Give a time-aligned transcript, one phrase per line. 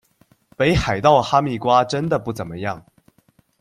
[0.57, 2.83] 北海道哈密瓜真的不怎么样